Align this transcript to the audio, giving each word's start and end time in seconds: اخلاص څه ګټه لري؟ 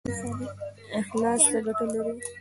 اخلاص 0.99 1.41
څه 1.51 1.57
ګټه 1.65 1.85
لري؟ 1.93 2.13